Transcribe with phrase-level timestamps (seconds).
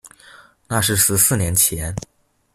[0.67, 1.95] 那是十四年前